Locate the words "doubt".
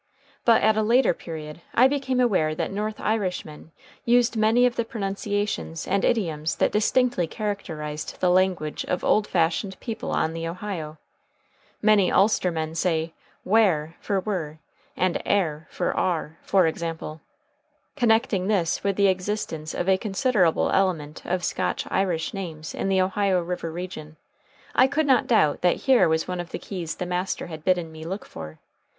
25.27-25.61